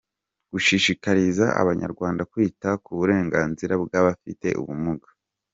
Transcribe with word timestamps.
Gushishikariza 0.51 1.45
abanyarwanda 1.61 2.21
kwita 2.31 2.69
ku 2.83 2.91
burenganzira 2.99 3.73
bw’Abafite 3.83 4.47
ubumuga. 4.61 5.07